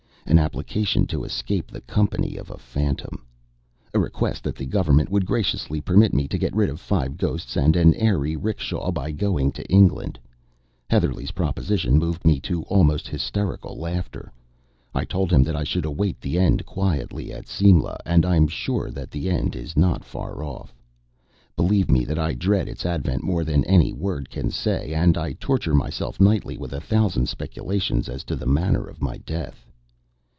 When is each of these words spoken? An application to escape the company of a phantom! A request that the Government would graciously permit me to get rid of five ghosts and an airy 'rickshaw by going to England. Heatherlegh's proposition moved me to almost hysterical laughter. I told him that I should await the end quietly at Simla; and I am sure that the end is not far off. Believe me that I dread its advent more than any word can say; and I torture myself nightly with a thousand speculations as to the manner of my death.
An 0.27 0.37
application 0.39 1.07
to 1.07 1.25
escape 1.25 1.67
the 1.69 1.81
company 1.81 2.37
of 2.37 2.49
a 2.49 2.57
phantom! 2.57 3.25
A 3.93 3.99
request 3.99 4.45
that 4.45 4.55
the 4.55 4.65
Government 4.67 5.09
would 5.09 5.25
graciously 5.25 5.81
permit 5.81 6.13
me 6.13 6.25
to 6.29 6.37
get 6.37 6.55
rid 6.55 6.69
of 6.69 6.79
five 6.79 7.17
ghosts 7.17 7.57
and 7.57 7.75
an 7.75 7.93
airy 7.95 8.37
'rickshaw 8.37 8.91
by 8.93 9.11
going 9.11 9.51
to 9.51 9.67
England. 9.67 10.17
Heatherlegh's 10.89 11.31
proposition 11.31 11.97
moved 11.97 12.23
me 12.23 12.39
to 12.41 12.63
almost 12.63 13.09
hysterical 13.09 13.75
laughter. 13.77 14.31
I 14.93 15.03
told 15.03 15.33
him 15.33 15.43
that 15.43 15.55
I 15.55 15.65
should 15.65 15.83
await 15.85 16.21
the 16.21 16.39
end 16.39 16.65
quietly 16.65 17.33
at 17.33 17.49
Simla; 17.49 17.99
and 18.05 18.25
I 18.25 18.37
am 18.37 18.47
sure 18.47 18.89
that 18.89 19.11
the 19.11 19.29
end 19.29 19.53
is 19.53 19.75
not 19.75 20.05
far 20.05 20.43
off. 20.43 20.73
Believe 21.57 21.89
me 21.91 22.05
that 22.05 22.19
I 22.19 22.35
dread 22.35 22.69
its 22.69 22.85
advent 22.85 23.23
more 23.23 23.43
than 23.43 23.65
any 23.65 23.91
word 23.91 24.29
can 24.29 24.49
say; 24.49 24.93
and 24.93 25.17
I 25.17 25.33
torture 25.33 25.75
myself 25.75 26.21
nightly 26.21 26.57
with 26.57 26.71
a 26.71 26.79
thousand 26.79 27.27
speculations 27.27 28.07
as 28.07 28.23
to 28.25 28.37
the 28.37 28.45
manner 28.47 28.85
of 28.85 29.01
my 29.01 29.17
death. 29.17 29.65